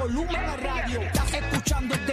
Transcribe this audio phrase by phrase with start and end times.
[0.00, 1.02] volumen a radio.
[1.02, 2.06] Estás escuchando el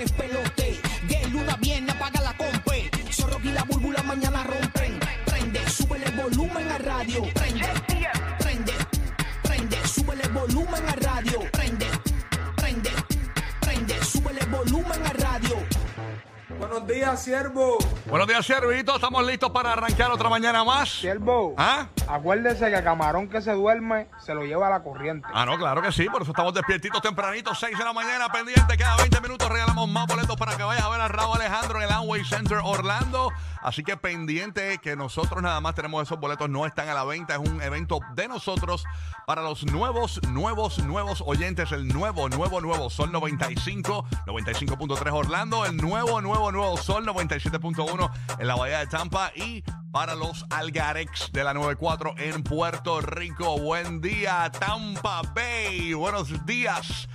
[16.59, 17.77] Buenos días, siervo.
[18.07, 18.95] Buenos días, Servito.
[18.95, 20.89] Estamos listos para arrancar otra mañana más.
[20.89, 21.53] Siervo.
[21.57, 21.87] ¿Ah?
[22.07, 25.27] Acuérdese que camarón que se duerme se lo lleva a la corriente.
[25.33, 26.05] Ah, no, claro que sí.
[26.05, 28.75] Por eso estamos despiertitos tempranitos, 6 de la mañana, pendiente.
[28.77, 31.83] Cada 20 minutos regalamos más boletos para que vayas a ver a Raúl Alejandro en
[31.85, 33.31] el Amway Center Orlando.
[33.61, 37.33] Así que pendiente que nosotros nada más tenemos esos boletos, no están a la venta.
[37.35, 38.85] Es un evento de nosotros
[39.25, 41.71] para los nuevos, nuevos, nuevos oyentes.
[41.71, 45.65] El nuevo, nuevo, nuevo Sol 95, 95.3 Orlando.
[45.65, 49.31] El nuevo, nuevo, nuevo Sol 97.1 en la Bahía de Tampa.
[49.35, 53.59] Y para los Algarex de la 94 en Puerto Rico.
[53.59, 55.93] Buen día, Tampa Bay.
[55.93, 57.07] Buenos días,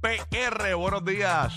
[0.00, 0.74] PR.
[0.74, 1.52] Buenos días.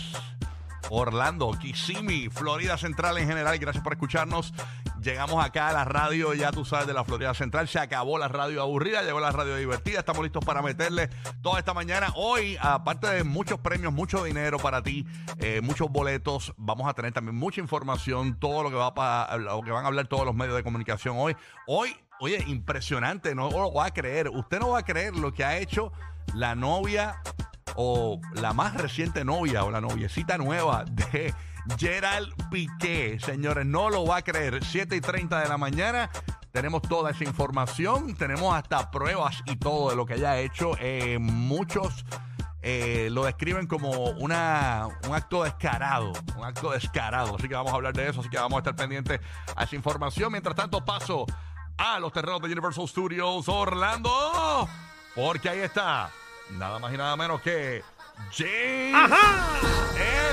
[0.89, 3.57] Orlando, Kissimmee, Florida Central en general.
[3.59, 4.53] Gracias por escucharnos.
[5.01, 7.67] Llegamos acá a la radio, ya tú sabes, de la Florida Central.
[7.67, 9.97] Se acabó la radio aburrida, llegó la radio divertida.
[9.97, 11.09] Estamos listos para meterle
[11.41, 12.13] toda esta mañana.
[12.15, 15.07] Hoy, aparte de muchos premios, mucho dinero para ti,
[15.39, 19.71] eh, muchos boletos, vamos a tener también mucha información, todo lo que, va lo que
[19.71, 21.35] van a hablar todos los medios de comunicación hoy.
[21.65, 24.29] Hoy, oye, impresionante, no lo va a creer.
[24.29, 25.91] Usted no va a creer lo que ha hecho
[26.35, 27.23] la novia
[27.75, 31.33] o la más reciente novia o la noviecita nueva de
[31.77, 33.19] Gerald Piqué.
[33.19, 34.63] Señores, no lo va a creer.
[34.63, 36.09] 7 y 30 de la mañana.
[36.51, 38.15] Tenemos toda esa información.
[38.15, 40.71] Tenemos hasta pruebas y todo de lo que haya hecho.
[40.79, 42.05] Eh, muchos
[42.61, 46.13] eh, lo describen como una, un acto descarado.
[46.37, 47.35] Un acto descarado.
[47.37, 48.21] Así que vamos a hablar de eso.
[48.21, 49.19] Así que vamos a estar pendientes
[49.55, 50.31] a esa información.
[50.31, 51.25] Mientras tanto, paso
[51.77, 54.67] a los terrenos de Universal Studios Orlando.
[55.15, 56.09] Porque ahí está
[56.57, 57.83] nada más y nada menos que
[58.31, 59.11] James
[59.95, 60.30] el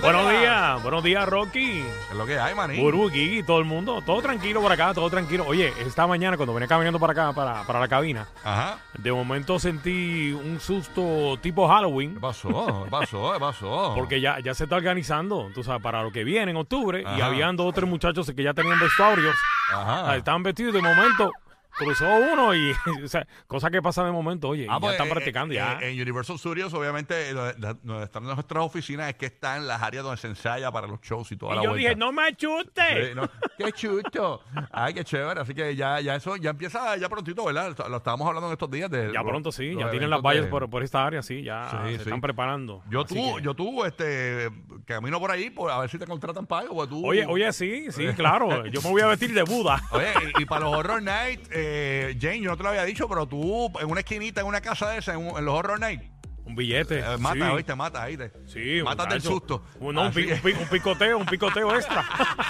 [0.00, 1.82] Buenos, Buenos días, buenos días, Rocky.
[1.82, 2.80] ¿Qué es lo que hay, maní?
[2.80, 5.44] Buru, Gigi, todo el mundo, todo tranquilo por acá, todo tranquilo.
[5.46, 8.78] Oye, esta mañana cuando venía caminando para acá, para, para la cabina, Ajá.
[8.98, 12.84] de momento sentí un susto tipo Halloween, ¿Qué pasó?
[12.84, 13.32] ¿Qué pasó?
[13.34, 13.92] ¿Qué pasó?
[13.94, 17.20] porque ya, ya se está organizando, tú sabes, para lo que viene en octubre, y
[17.20, 19.34] habían dos o tres muchachos que ya tenían vestuarios,
[19.72, 20.10] Ajá.
[20.10, 21.30] ah, estaban vestidos de momento
[21.78, 22.72] cruzó uno y,
[23.04, 25.56] o sea, cosa que pasa de momento, oye, Ah, ya pues, están eh, practicando eh,
[25.56, 25.78] ya.
[25.80, 30.20] En Universal Studios, obviamente, eh, donde están nuestras oficinas, es que están las áreas donde
[30.20, 31.88] se ensaya para los shows y toda y la yo vuelta.
[31.88, 33.08] dije, no me achute.
[33.08, 33.28] Sí, no.
[33.58, 34.42] Qué chuto.
[34.72, 35.40] Ay, qué chévere.
[35.40, 37.76] Así que ya, ya eso ya empieza ya prontito, ¿verdad?
[37.88, 39.12] Lo estábamos hablando en estos días de.
[39.12, 41.76] Ya pronto sí, ya tienen las vallas de- por, por esta área, sí, ya Sí,
[41.92, 42.02] se sí.
[42.02, 42.82] están preparando.
[42.90, 44.50] Yo tú, que- yo tú, este,
[44.86, 47.06] camino por ahí, pues, a ver si te contratan pago, pues tú.
[47.06, 48.66] Oye, oye, sí, sí, claro.
[48.66, 49.80] Yo me voy a vestir de Buda.
[49.90, 53.08] Oye, y, y para los Horror Night, eh, Jane, yo no te lo había dicho,
[53.08, 55.80] pero tú en una esquinita, en una casa de esa, en, un- en los Horror
[55.80, 56.02] Night,
[56.44, 57.00] Un billete.
[57.00, 57.40] eh, mata, sí.
[57.42, 58.30] oíste, mata, ahí te.
[58.46, 59.20] Sí, del muchacho.
[59.20, 59.64] susto.
[59.80, 62.04] Un, no, un, Así pi- que- un pi- un picoteo, un picoteo extra.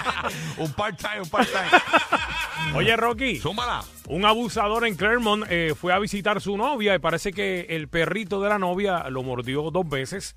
[0.58, 1.69] un part-time, un part-time.
[2.75, 3.82] Oye, Rocky, Súmala.
[4.08, 8.41] un abusador en Claremont eh, fue a visitar su novia y parece que el perrito
[8.41, 10.34] de la novia lo mordió dos veces.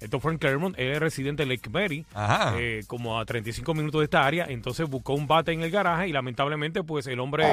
[0.00, 2.54] Esto fue en Claremont, él es residente de Lake Mary, Ajá.
[2.58, 4.46] eh, como a 35 minutos de esta área.
[4.48, 7.46] Entonces buscó un bate en el garaje y lamentablemente pues el hombre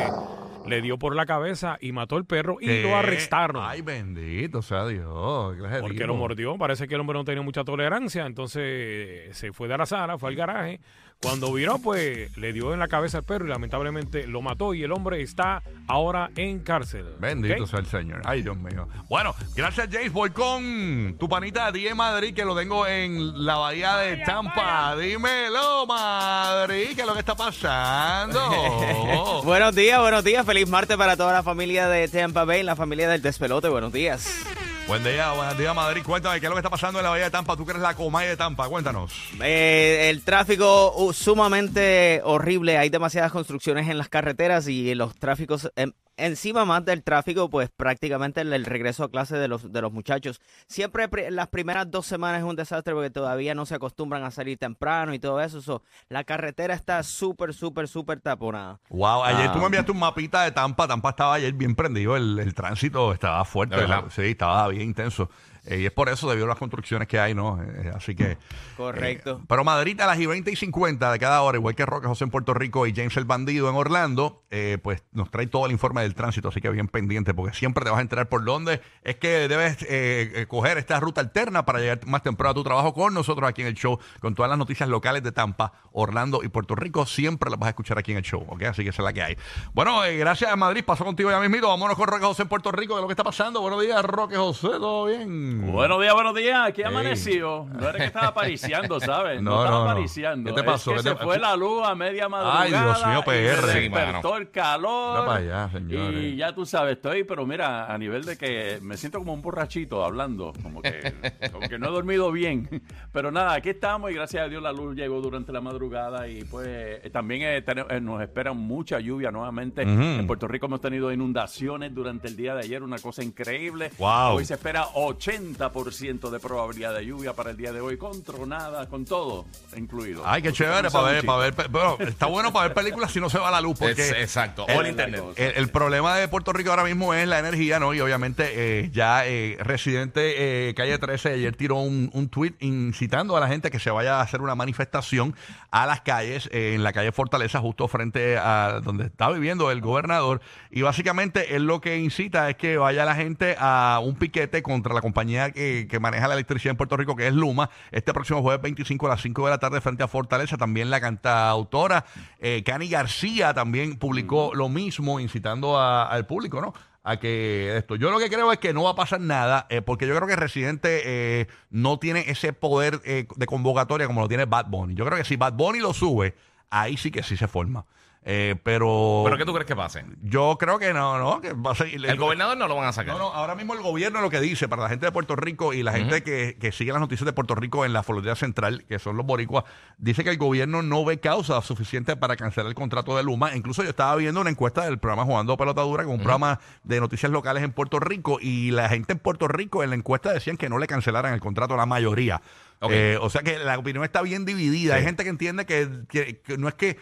[0.66, 2.84] le dio por la cabeza y mató al perro y ¿Qué?
[2.84, 3.64] lo arrestaron.
[3.66, 5.56] Ay, bendito sea Dios.
[5.82, 9.78] Porque lo mordió, parece que el hombre no tenía mucha tolerancia, entonces se fue de
[9.78, 10.80] la sala, fue al garaje.
[11.22, 14.84] Cuando viró, pues le dio en la cabeza al perro y lamentablemente lo mató y
[14.84, 17.06] el hombre está ahora en cárcel.
[17.20, 17.70] Bendito ¿Ok?
[17.70, 18.22] sea el Señor.
[18.24, 18.88] Ay, Dios mío.
[19.10, 20.14] Bueno, gracias, James.
[20.14, 24.96] Voy con tu panita Die Madrid, que lo tengo en la bahía de Tampa.
[24.96, 28.40] Dímelo, Madrid, ¿qué es lo que está pasando?
[29.44, 30.46] Buenos días, buenos días.
[30.46, 33.70] Feliz martes para toda la familia de Tampa Bay, la familia del despelote.
[33.70, 34.46] Buenos días.
[34.88, 36.02] Buen día, buenos días, Madrid.
[36.02, 37.58] Cuéntame, ¿qué es lo que está pasando en la bahía de Tampa?
[37.58, 39.12] Tú que eres la comay de Tampa, cuéntanos.
[39.44, 42.78] Eh, el tráfico uh, sumamente horrible.
[42.78, 45.70] Hay demasiadas construcciones en las carreteras y los tráficos.
[45.76, 49.82] em, encima más del tráfico, pues prácticamente el, el regreso a clase de los, de
[49.82, 50.42] los muchachos.
[50.68, 54.58] Siempre las primeras dos semanas es un desastre porque todavía no se acostumbran a salir
[54.58, 55.62] temprano y todo eso.
[55.62, 58.80] So, la carretera está súper, súper, súper taponada.
[58.90, 59.54] Wow, ayer Ah.
[59.54, 60.88] tú me enviaste un mapita de Tampa.
[60.88, 63.78] Tampa estaba ayer bien prendido, el, el tránsito estaba fuerte.
[64.10, 65.30] Sí, estaba bien intenso.
[65.68, 67.62] Eh, y es por eso, debido a las construcciones que hay, ¿no?
[67.62, 68.38] Eh, así que.
[68.76, 69.40] Correcto.
[69.42, 72.08] eh, pero Madrid a las y 20 y 50 de cada hora, igual que Roque
[72.08, 75.66] José en Puerto Rico y James el Bandido en Orlando, eh, pues nos trae todo
[75.66, 78.44] el informe del tránsito, así que bien pendiente, porque siempre te vas a enterar por
[78.46, 82.54] dónde es que debes eh, eh, coger esta ruta alterna para llegar más temprano a
[82.54, 85.74] tu trabajo con nosotros aquí en el show, con todas las noticias locales de Tampa,
[85.92, 88.64] Orlando y Puerto Rico, siempre las vas a escuchar aquí en el show, ¿ok?
[88.64, 89.38] Así que esa es la que hay.
[89.74, 92.72] Bueno, eh, gracias a Madrid, pasó contigo ya mismito, vámonos con Roque José en Puerto
[92.72, 93.62] Rico, de lo que está pasando.
[93.62, 95.57] Buenos días, Roque José, ¿todo bien?
[95.60, 96.68] Buenos días, buenos días.
[96.68, 97.68] Aquí amaneció.
[97.72, 99.42] No era que estaba apariciando, ¿sabes?
[99.42, 100.50] No, No, estaba no, apariciando.
[100.54, 100.92] ¿Qué te pasó?
[100.92, 102.62] Es que ¿Qué se fue la luz a media madrugada.
[102.62, 103.66] Ay, Dios mío, PR.
[103.66, 105.26] se Sí, despertó el calor.
[105.26, 106.24] Para allá, señores.
[106.24, 109.42] Y ya tú sabes, estoy, pero mira, a nivel de que me siento como un
[109.42, 110.54] borrachito hablando.
[110.62, 111.14] Como que,
[111.52, 112.84] como que no he dormido bien.
[113.12, 116.44] Pero nada, aquí estamos y gracias a Dios la luz llegó durante la madrugada y
[116.44, 119.82] pues eh, también eh, eh, nos esperan mucha lluvia nuevamente.
[119.82, 123.92] En Puerto Rico hemos tenido inundaciones durante el día de ayer, una cosa increíble.
[123.98, 124.36] Wow.
[124.36, 128.88] Hoy se espera 80% de probabilidad de lluvia para el día de hoy, con tronadas,
[128.88, 129.46] con todo
[129.76, 130.24] incluido.
[130.26, 133.30] Ay, qué chévere para ver, para ver, bueno, está bueno para ver películas si no
[133.30, 135.24] se va la luz, porque Es- exacto, el, o el internet.
[135.36, 137.94] el- el problema de Puerto Rico ahora mismo es la energía, ¿no?
[137.94, 143.38] Y obviamente eh, ya eh, Residente eh, Calle 13 ayer tiró un, un tweet incitando
[143.38, 145.36] a la gente que se vaya a hacer una manifestación
[145.72, 149.82] a las calles, eh, en la calle Fortaleza, justo frente a donde está viviendo el
[149.82, 150.42] gobernador.
[150.72, 154.94] Y básicamente él lo que incita es que vaya la gente a un piquete contra
[154.94, 158.42] la compañía que, que maneja la electricidad en Puerto Rico, que es Luma, este próximo
[158.42, 160.58] jueves 25 a las 5 de la tarde frente a Fortaleza.
[160.58, 162.06] También la cantautora
[162.40, 166.74] eh, Cani García también publicó lo mismo, incitando a- al público, ¿no?
[167.04, 167.96] A que esto.
[167.96, 170.28] Yo lo que creo es que no va a pasar nada, eh, porque yo creo
[170.28, 174.94] que Residente eh, no tiene ese poder eh, de convocatoria como lo tiene Bad Bunny.
[174.96, 176.36] Yo creo que si Bad Bunny lo sube,
[176.70, 177.86] ahí sí que sí se forma.
[178.30, 179.22] Eh, pero.
[179.24, 180.04] ¿Pero qué tú crees que pase?
[180.22, 182.06] Yo creo que no, no, que va a seguir.
[182.06, 183.14] El gobernador no lo van a sacar.
[183.14, 185.74] No, no, ahora mismo el gobierno lo que dice para la gente de Puerto Rico
[185.74, 188.84] y la gente que, que sigue las noticias de Puerto Rico en la Florida Central,
[188.84, 189.64] que son los boricuas,
[189.98, 193.56] dice que el gobierno no ve causa suficiente para cancelar el contrato de Luma.
[193.56, 196.60] Incluso yo estaba viendo una encuesta del programa Jugando Pelota Dura, que es un programa
[196.84, 200.34] de noticias locales en Puerto Rico, y la gente en Puerto Rico en la encuesta
[200.34, 202.42] decían que no le cancelaran el contrato, la mayoría.
[202.82, 202.92] Ok.
[202.94, 204.96] Eh, o sea que la opinión está bien dividida.
[204.96, 206.98] Hay gente que entiende que, que- que no es que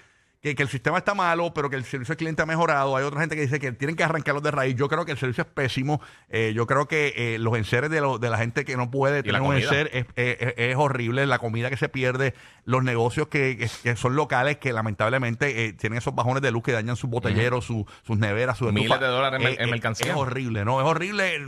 [0.46, 2.96] que, que el sistema está malo, pero que el servicio al cliente ha mejorado.
[2.96, 4.76] Hay otra gente que dice que tienen que arrancarlos de raíz.
[4.76, 6.00] Yo creo que el servicio es pésimo.
[6.30, 9.24] Eh, yo creo que eh, los enseres de, lo- de la gente que no puede
[9.24, 11.26] tener un enser es, es- es- es horrible.
[11.26, 15.74] La comida que se pierde, los negocios que, que- que son locales que lamentablemente eh,
[15.74, 19.08] tienen esos bajones de luz que dañan sus botelleros, su- sus neveras, sus Miles de
[19.08, 20.12] dólares en en mercancía.
[20.12, 20.80] Es horrible, ¿no?
[20.80, 21.42] Es horrible.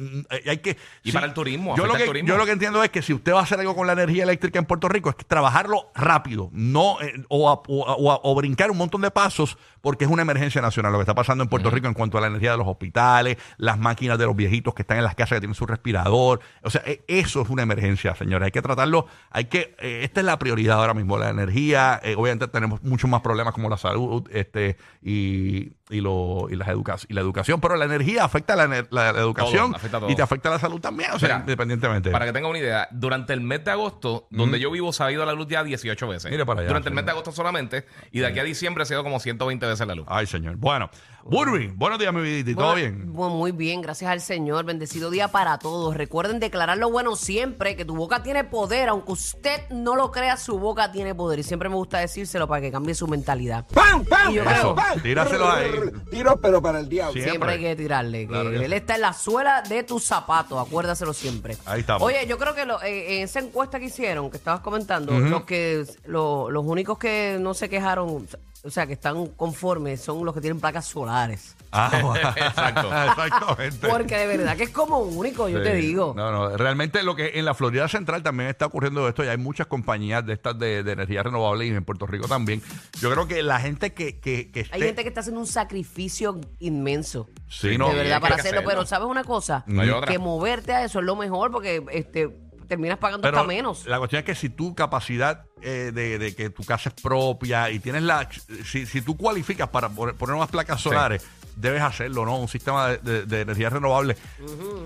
[0.47, 2.27] Hay que, Y para el turismo, Yo lo, que, turismo.
[2.29, 4.23] yo lo que entiendo es que si usted va a hacer algo con la energía
[4.23, 6.97] eléctrica en Puerto Rico, es trabajarlo rápido, no
[7.27, 10.21] o, a- o a- o a- o brincar un montón de pasos, porque es una
[10.21, 12.57] emergencia nacional lo que está pasando en Puerto Rico en cuanto a la energía de
[12.57, 15.65] los hospitales, las máquinas de los viejitos que están en las casas que tienen su
[15.65, 16.39] respirador.
[16.63, 18.45] O sea, e- eso es una emergencia, señores.
[18.45, 21.99] Hay que tratarlo, hay que, eh, esta es la prioridad ahora mismo, la energía.
[22.03, 26.67] eh, obviamente tenemos muchos más problemas como la salud este y, y, lo, y, las
[26.69, 30.15] educa- y la educación, pero la energía afecta la, ener- la- la educación afecta y
[30.15, 32.11] te afecta la salud también, o sea, Mira, independientemente.
[32.11, 35.11] Para que tenga una idea, durante el mes de agosto, donde yo vivo, se ha
[35.11, 36.29] ido la luz ya 18 veces.
[36.31, 37.85] Mire para allá, Durante el mes de agosto solamente.
[38.11, 40.05] Y de aquí a diciembre ha ido como 120 veces la luz.
[40.09, 40.55] Ay, señor.
[40.57, 40.89] Bueno,
[41.23, 42.51] Burby, buenos días, mi vidita.
[42.51, 43.13] ¿y ¿Todo Bueno, bien?
[43.13, 44.63] bueno, muy bien, gracias al Señor.
[44.63, 45.95] Bendecido día para todos.
[45.97, 48.87] Recuerden declarar lo bueno siempre, que tu boca tiene poder.
[48.87, 51.39] Aunque usted no lo crea, su boca tiene poder.
[51.39, 53.65] Y siempre me gusta decírselo para que cambie su mentalidad.
[53.73, 54.31] ¡Pam, pam!
[54.31, 55.71] Y yo Eso, creo- tíraselo ahí.
[56.11, 57.11] Tiro, pero para el diablo.
[57.11, 57.31] Siempre.
[57.31, 58.19] Siempre hay que tirarle.
[58.21, 58.77] Que Claro que él sí.
[58.77, 60.65] está en la suela de tus zapatos.
[60.65, 61.57] Acuérdaselo siempre.
[61.65, 62.03] Ahí estamos.
[62.03, 65.43] Oye, yo creo que lo- eh, en esa encuesta que hicieron, que estabas comentando, los
[65.43, 68.25] que lo- los únicos que no se quejaron,
[68.67, 71.55] o sea, que están conformes, son los que tienen placas solares.
[71.71, 71.89] Ah.
[72.35, 72.87] Exacto.
[72.87, 73.87] Exactamente.
[73.87, 75.63] Porque de verdad que es como único, yo Sí.
[75.63, 76.13] te digo.
[76.15, 79.37] No, no, realmente lo que en la Florida Central también está ocurriendo esto y hay
[79.37, 82.61] muchas compañías de estas de, de energía renovable y en Puerto Rico también.
[82.99, 84.75] Yo creo que la gente que, que, que esté...
[84.75, 87.29] Hay gente que está haciendo un sacrificio inmenso.
[87.49, 88.59] Sí, no, de verdad, hay para que hacerlo.
[88.59, 88.69] hacerlo.
[88.69, 89.63] Pero ¿sabes una cosa?
[89.67, 90.11] No hay otra.
[90.11, 92.29] Que moverte a eso es lo mejor porque este
[92.67, 93.85] terminas pagando Pero hasta menos.
[93.85, 97.69] la cuestión es que si tu capacidad eh, de, de que tu casa es propia
[97.71, 98.29] y tienes la...
[98.65, 101.25] Si, si tú cualificas para poner, poner unas placas solares,
[101.57, 102.37] debes hacerlo, ¿no?
[102.37, 104.15] Un sistema de, de- de energía renovable.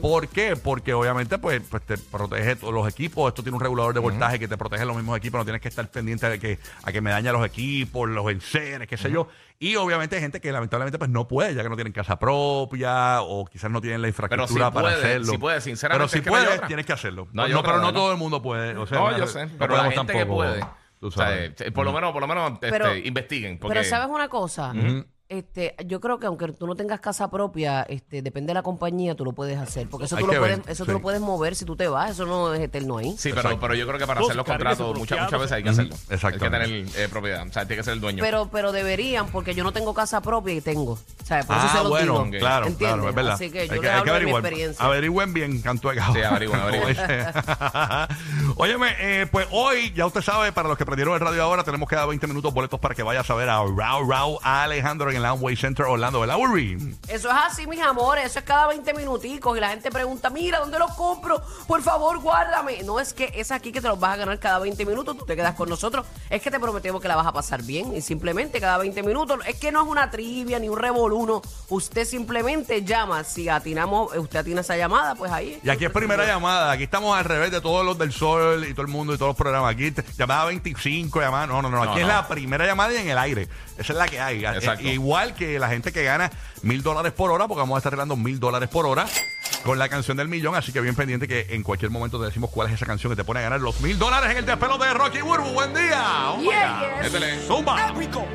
[0.02, 0.56] ¿Por qué?
[0.56, 3.28] Porque obviamente pues, pues te protege todos los equipos.
[3.30, 5.38] Esto tiene un regulador de voltaje que te protege los mismos equipos.
[5.40, 8.88] No tienes que estar pendiente de que a que me daña los equipos, los enseres,
[8.88, 9.28] qué sé yo.
[9.60, 13.22] Y obviamente hay gente que lamentablemente pues no puede, ya que no tienen casa propia
[13.22, 15.32] o quizás no tienen la infraestructura si para puede, hacerlo.
[15.32, 17.28] si puede, sinceramente, Pero si es que puedes, tienes que hacerlo.
[17.32, 18.76] No pero no todo el mundo puede.
[18.78, 19.46] O sea, No, yo sé.
[19.46, 20.62] no Pero la gente que puede.
[21.00, 21.62] tú o sea, sabes.
[21.62, 23.60] eh, por lo menos, por lo menos este, Pero- investiguen.
[23.60, 24.74] Porque, Pero ¿sabes una cosa?
[25.32, 29.16] Este, yo creo que aunque tú no tengas casa propia, este, depende de la compañía,
[29.16, 29.88] tú lo puedes hacer.
[29.88, 30.88] Porque eso, Hay tú lo, que ver, puedes, eso sí.
[30.90, 33.16] tú lo puedes mover si tú te vas, eso no es eterno ahí.
[33.18, 35.70] Sí, pero, pero yo creo que para hacer los contratos muchas, muchas veces hay que
[35.70, 35.96] hacerlo.
[36.10, 36.58] Exactamente.
[36.58, 37.48] Hay que tener eh, propiedad.
[37.48, 38.22] O sea, tiene que ser el dueño.
[38.22, 40.92] Pero, pero deberían, porque yo no tengo casa propia y tengo.
[40.94, 42.40] O sea, por eso Ah, se los bueno, digo.
[42.40, 42.96] claro, ¿Entiendes?
[42.96, 43.34] claro, es verdad.
[43.34, 44.44] Así que Hay yo que, les hay hablo que de mi averiguar.
[44.46, 44.86] experiencia.
[44.86, 46.14] Averigüen bien, canto de cabo.
[46.14, 46.98] Sí, averigüen, averigüen.
[48.58, 51.88] Óyeme, eh, pues hoy, ya usted sabe, para los que prendieron el radio ahora, tenemos
[51.88, 55.18] cada 20 minutos boletos para que vayas a ver a Rao Rao a Alejandro en
[55.18, 56.78] el Amway Center Orlando, ¿verdad, Urri?
[57.08, 58.26] Eso es así, mis amores.
[58.26, 59.58] Eso es cada 20 minuticos.
[59.58, 61.42] Y la gente pregunta, mira, ¿dónde los compro?
[61.68, 62.84] Por favor, guárdame.
[62.84, 65.18] No es que es aquí que te los vas a ganar cada 20 minutos.
[65.18, 66.06] Tú te quedas con nosotros.
[66.30, 67.96] Es que te prometemos que la vas a pasar bien.
[67.96, 69.40] Y simplemente cada 20 minutos.
[69.48, 71.42] Es que no es una trivia ni un revoluno.
[71.70, 73.24] Usted simplemente llama.
[73.24, 75.60] Si atinamos, usted atina esa llamada, pues ahí.
[75.64, 76.72] Y aquí es primera llamada.
[76.72, 79.30] Aquí estamos al revés de todos los del Sol y todo el mundo y todos
[79.30, 79.74] los programas.
[79.74, 81.48] Aquí te- llamada 25, llamada.
[81.48, 81.82] No, no, no.
[81.84, 82.08] Aquí No, es no.
[82.08, 83.48] la primera llamada y en el aire.
[83.78, 84.44] Esa es la que hay.
[84.46, 84.84] Exacto.
[84.86, 86.32] Eh, igual que la gente que gana
[86.62, 89.06] mil dólares por hora, porque vamos a estar arreglando mil dólares por hora
[89.64, 90.56] con la canción del millón.
[90.56, 93.16] Así que bien pendiente que en cualquier momento te decimos cuál es esa canción que
[93.18, 95.52] te pone a ganar los mil dólares en el despelo de Rocky Burbu.
[95.54, 96.32] Buen día.
[96.32, 97.04] Oh, my Yeah, God.
[97.04, 97.12] yes.
[97.14, 97.40] Métele.
[97.48, 97.90] Zumba.
[97.90, 98.26] Épico.